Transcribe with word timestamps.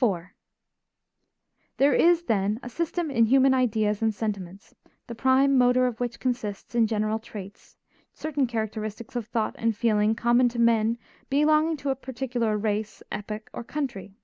IV 0.00 0.26
There 1.78 1.92
is, 1.92 2.22
then, 2.26 2.60
a 2.62 2.68
system 2.70 3.10
in 3.10 3.24
human 3.24 3.52
ideas 3.52 4.00
and 4.00 4.14
sentiments, 4.14 4.76
the 5.08 5.16
prime 5.16 5.58
motor 5.58 5.88
of 5.88 5.98
which 5.98 6.20
consists 6.20 6.76
in 6.76 6.86
general 6.86 7.18
traits, 7.18 7.76
certain 8.12 8.46
characteristics 8.46 9.16
of 9.16 9.26
thought 9.26 9.56
and 9.58 9.76
feeling 9.76 10.14
common 10.14 10.48
to 10.50 10.60
men 10.60 10.98
belonging 11.30 11.76
to 11.78 11.90
a 11.90 11.96
particular 11.96 12.56
race, 12.56 13.02
epoch, 13.10 13.50
or 13.52 13.64
country. 13.64 14.14